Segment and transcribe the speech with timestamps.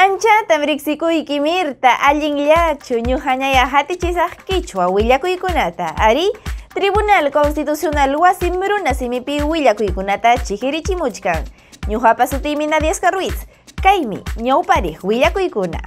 [0.00, 6.26] Anchatam riqsikuykimirta allinllachu ñuqañaya hatichisaq kichwa willakuykunata ari
[6.74, 11.44] Tribunal Constitucional wasi runa simipi willakuykunata chihirichimuchkan
[11.88, 13.44] ñuqapa sutimi Nadiesca Ruiz
[13.82, 15.80] kaymi ñawpariq willakuykuna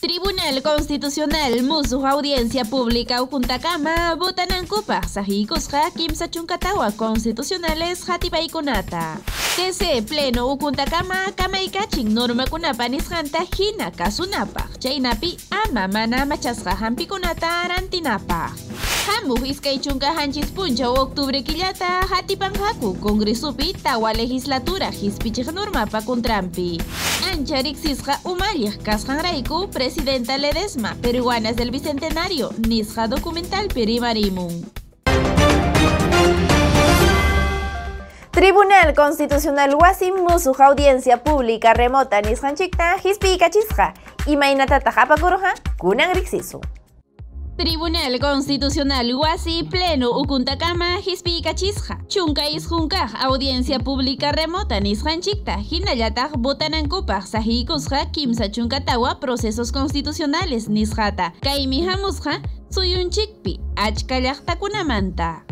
[0.00, 9.35] Tribunal Constitucional musuq audiencia pública ukuntakama botanankupaq sahikusqa kimsa chunkatawa constitucionales hatipaykunata.
[9.56, 18.52] TC Pleno ukuntakama kamaykachin normakunapa nisqanta hina kasunapaq chaynapi ama mana machasqa hampikunata rantinapaq.
[19.06, 26.76] Hamuq iskay chunka hanchis punchaw octubre killata hatipanqaku Congresupi tawa legislatura hispichiq normapa kuntrampi.
[27.32, 34.85] Ancha riqsisqa umalliq kasqanrayku Presidenta Ledesma, Peruanas del Bicentenario, Nisja Documental Perimarimun.
[38.46, 43.92] Tribunal Constitucional Wasim musuq audiencia pública remota nisqanchikta hispi kachisqa
[44.26, 46.60] imaynatata hapakuruqa kunan riqsisu.
[47.58, 51.98] Tribunal Constitucional Huasi Pleno Ukuntakama Hispi Kachisja.
[52.08, 61.32] Chunka Isjunkaj Audiencia Pública Remota Nisjanchikta Hinayatag Botanankupaj Sahikusja Kimsa Chunkatawa Procesos Constitucionales Nisjata.
[61.42, 65.45] Kaimi Hamusja Suyunchikpi Achkallaqtakunamanta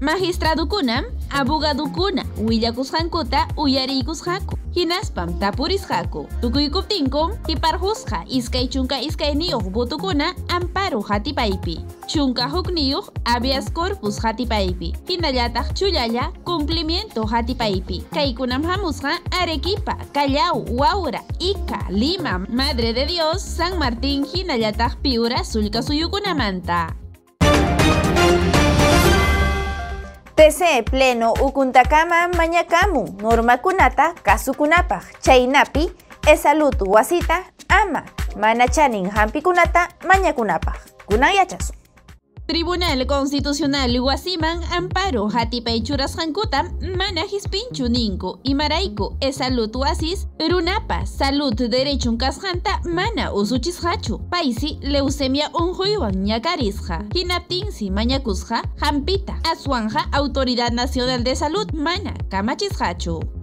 [0.00, 4.58] Magistrado kunam, abogado kuna, willakusqankuta uyarikusqaku.
[4.78, 6.30] Hinaspam tapurisqaku.
[6.38, 11.82] Tukuykuptinkum hiparhusqa iskay chunka iskayniyuq butukuna amparo hatipaypi.
[12.06, 14.94] Chunka hukniyuq habeas corpus hatipaypi.
[15.08, 18.06] Hinallataq chullalla cumplimiento hatipaypi.
[18.14, 25.82] Kaykunam hamusqa Arequipa, Callao, Huaura, Ica, Lima, Madre de Dios, San Martín hinallataq Piura sulka
[25.82, 26.94] suyukunamanta.
[30.38, 35.90] TC Pleno Ukuntakama Mañakamu Normakunata Kasukunapaj Chaynapi
[36.30, 38.02] Esalud Wasita Ama
[38.36, 41.72] Manachanin Hampikunata Mañakunapaj Kunan yachasu
[42.48, 46.62] Tribunal Constitucional Guasiman Amparo Hatipay Churasjankuta
[46.96, 56.16] Mana Hispinchu Ninku Imaraiku Esalud Wasis Runapa Salud Derechun Kasjanta Mana Usuchishachu Paisi Leucemia Unjuiwan
[56.24, 63.37] Ñakarisja Hinaptinsi Mañakusja Jampita Aswanja Autoridad Nacional de Salud Mana Kamachishachu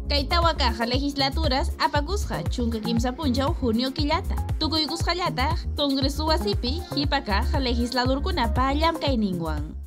[0.08, 4.34] caja legislaturas apagusja chunka kimsa punchaw junio quillata.
[4.58, 9.85] Tukuykusqallata Congreso wasipi hipa caja legislador kunapa llamkayninwan.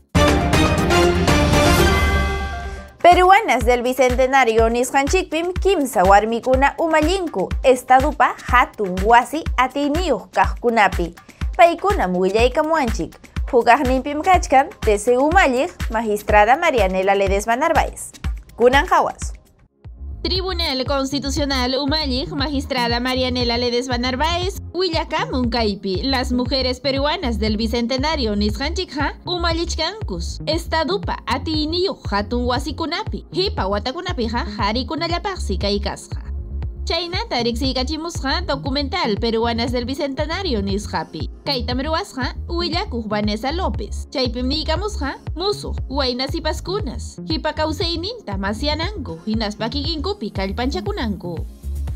[3.02, 11.16] Peruanas del Bicentenario Nisqanchikpim kimsa warmikuna umalinku estadupa hatun wasi atiniyuq kaqkunapi.
[11.58, 13.16] Paykuna muillaykamuanchik.
[13.52, 18.12] Hukaqninpim kachkan tese umalliq magistrada Marianela Ledesma Narváez.
[18.56, 19.39] Kunan hawas.
[20.22, 29.18] Tribunal Constitucional Umallik, magistrada Marianela Ledesma Narváez, Huillacam Uncaipi, las mujeres peruanas del Bicentenario Nishanchikha,
[29.26, 36.29] Umalichkankus, Estadupa, Atiniyu, Hatun Wasikunapi, Hipa Watakunapiha, Harikunayapasi Kaikasha.
[36.90, 41.30] Riqsiykachimusqa documental peruanas del bicentenario nisqapi.
[41.46, 44.08] Kaytam ruwasqa Huillakuq Vanessa López.
[44.12, 47.20] Chaypim niykamusqa musuq wayna sipaskunas.
[47.30, 51.46] Hipa kawsayninta masyananku hinaspa kikinkupi kallpanchakunanku.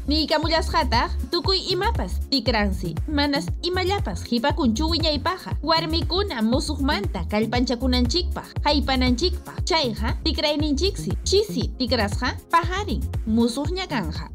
[0.08, 11.72] Niykamullasqataq tukuy imapas tikransi manas imallapas hipakunchu wiñaypaqa warmikuna musuqmanta kallpanchakunanchikpaq haypananchikpaq chayqa tikrayninchiksi chisi
[11.78, 14.33] tikrasqa paharin musuqña kanja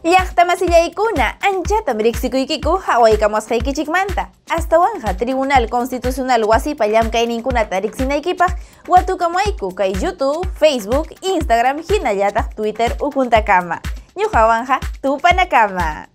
[0.00, 4.32] Llaqta masillaykuna anchatam riqsikuykiku hawaykamusqaykichikmanta.
[4.48, 8.50] Astawanja Tribunal Constitucional wasipa llamkayninkunata riqsinaykipaq
[8.88, 13.84] watukamayku kay YouTube, Facebook, Instagram hinallataq Twitter ukuntakama.
[14.16, 16.08] Ñuqawanqa tupanakama.